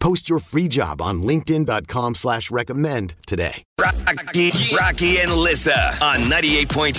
[0.00, 3.62] Post your free job on LinkedIn.com slash recommend today.
[3.80, 6.94] Rocky, Rocky and Lissa on 98.5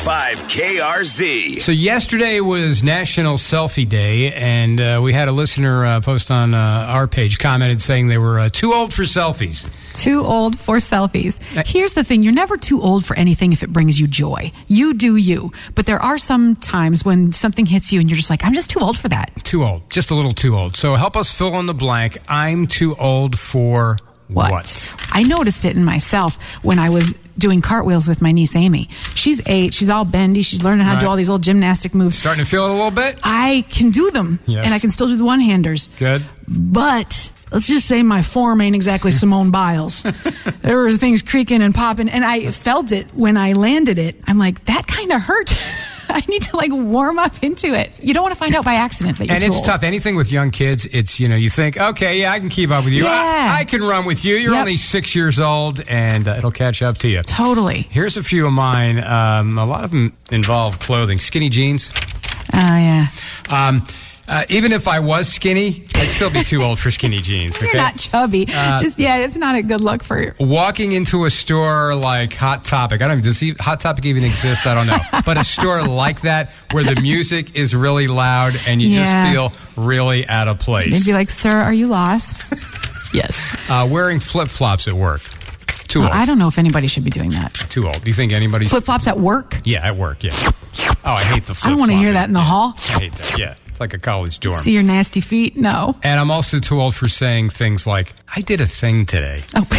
[0.48, 1.60] KRZ.
[1.60, 6.54] So yesterday was National Selfie Day, and uh, we had a listener uh, post on
[6.54, 9.70] uh, our page commented saying they were uh, too old for selfies.
[9.94, 11.38] Too old for selfies.
[11.68, 14.54] Here's the thing you're never too old for anything if it brings you joy.
[14.68, 15.52] You do you.
[15.76, 18.70] But there are some times when something hits you and you're just like, I'm just
[18.70, 19.32] too old for that.
[19.44, 20.78] Too old, just a little too old.
[20.78, 22.18] So help us fill in the blank.
[22.30, 24.52] I'm too old for What?
[24.52, 24.94] what?
[25.12, 28.90] I noticed it in myself when I was doing cartwheels with my niece Amy.
[29.16, 29.74] She's eight.
[29.74, 30.42] She's all bendy.
[30.42, 32.18] She's learning how to do all these little gymnastic moves.
[32.18, 33.18] Starting to feel it a little bit?
[33.24, 34.66] I can do them, Yes.
[34.66, 35.90] and I can still do the one handers.
[36.00, 36.26] Good.
[36.48, 40.04] But let's just say my form ain't exactly Simone Biles.
[40.62, 44.18] there was things creaking and popping, and I felt it when I landed it.
[44.28, 45.56] I'm like, that kind of hurt.
[46.16, 47.92] I need to like warm up into it.
[48.02, 49.66] You don't want to find out by accident that you're And it's old.
[49.66, 49.84] tough.
[49.84, 52.84] Anything with young kids, it's, you know, you think, okay, yeah, I can keep up
[52.84, 53.06] with you.
[53.06, 53.56] I, Yeah.
[53.60, 54.36] I can run with you.
[54.36, 54.60] You're Yep.
[54.60, 57.22] only six years old, and uh, it'll catch up to you.
[57.24, 57.88] Totally.
[57.92, 59.04] Here's a few of mine.
[59.04, 61.20] Um, a lot of them involve clothing.
[61.20, 61.94] Skinny jeans.
[62.54, 63.08] Oh yeah.
[63.50, 63.86] Um,
[64.30, 67.60] uh, even if I was skinny, I'd still be too old for skinny jeans.
[67.60, 67.78] You're Okay?
[67.80, 68.48] not chubby.
[68.54, 70.32] Uh, just yeah, it's not a good look for you.
[70.40, 74.24] Walking into a store like Hot Topic, I don't even, does he- Hot Topic even
[74.24, 74.66] exist?
[74.68, 75.00] I don't know.
[75.26, 79.04] but a store like that where the music is really loud and you Yeah.
[79.34, 80.92] just feel really out of place.
[80.92, 82.44] They'd be like, "Sir, are you lost?"
[83.14, 83.56] yes.
[83.70, 85.22] Uh, wearing flip flops at work.
[85.88, 86.18] Too Well, old.
[86.18, 87.54] I don't know if anybody should be doing that.
[87.56, 88.04] Too old.
[88.04, 88.70] Do you think anybody's.
[88.70, 89.58] Flip flops at work.
[89.64, 90.34] Yeah, at work, yeah.
[91.04, 92.76] Oh, I hate the flip I don't want to hear that in the hall.
[92.78, 93.56] I hate that, yeah.
[93.80, 94.60] It's like a college dorm.
[94.62, 95.56] See your nasty feet?
[95.56, 95.96] No.
[96.04, 99.42] and I'm also too old for saying things like, I did a thing today.
[99.56, 99.66] Oh.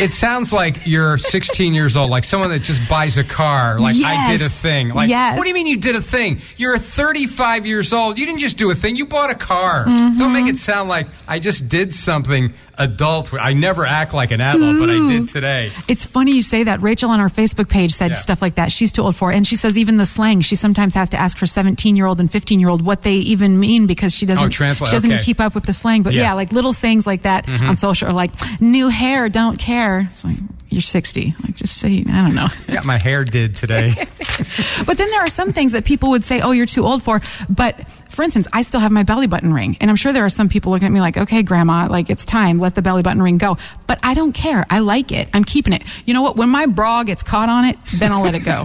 [0.00, 3.78] It sounds like you're 16 years old, like someone that just buys a car.
[3.78, 4.88] Like I did a thing.
[4.88, 5.36] Like Yes.
[5.36, 6.40] what do you mean you did a thing?
[6.56, 8.18] You're 35 years old.
[8.18, 8.96] You didn't just do a thing.
[8.96, 9.84] You bought a car.
[9.84, 10.16] Mm-hmm.
[10.18, 13.32] Don't make it sound like I just did something adult.
[13.34, 15.08] I never act like an adult, but I mm.
[15.08, 15.70] did today.
[15.86, 16.80] It's funny you say that.
[16.80, 18.16] Rachel on our Facebook page said Yeah.
[18.16, 18.72] stuff like that.
[18.72, 19.36] She's too old for it.
[19.36, 22.20] And she says even the slang, she sometimes has to ask her 17 year old
[22.20, 25.12] and 15 year old what they even mean because she doesn't, Oh, translate, she doesn't
[25.12, 25.22] okay.
[25.22, 26.02] keep up with the slang.
[26.02, 26.22] But Yeah.
[26.22, 27.68] yeah, like little sayings like that mm-hmm.
[27.68, 30.08] on social are like, new hair, don't care.
[30.10, 30.36] It's like,
[30.70, 31.34] you're 60.
[31.42, 32.48] Like, just say, I don't know.
[32.72, 33.92] Got my hair did today.
[34.86, 37.20] But then there are some things that people would say, oh, you're too old for.
[37.48, 39.76] But for instance, I still have my belly button ring.
[39.80, 42.24] And I'm sure there are some people looking at me like, okay, grandma, like it's
[42.24, 43.58] time, let the belly button ring go.
[43.86, 44.66] But I don't care.
[44.70, 45.28] I like it.
[45.34, 45.82] I'm keeping it.
[46.06, 46.36] You know what?
[46.36, 48.64] When my bra gets caught on it, then I'll let it go.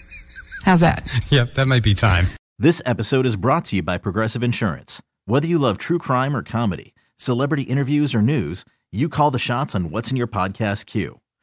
[0.64, 1.26] How's that?
[1.30, 2.26] yep, that might be time.
[2.58, 5.00] This episode is brought to you by Progressive Insurance.
[5.24, 9.74] Whether you love true crime or comedy, celebrity interviews or news, you call the shots
[9.74, 11.20] on what's in your podcast queue.